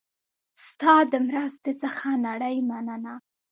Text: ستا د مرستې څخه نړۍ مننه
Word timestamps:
ستا 0.67 0.93
د 1.11 1.13
مرستې 1.27 1.71
څخه 1.81 2.07
نړۍ 2.27 2.55
مننه 2.69 3.13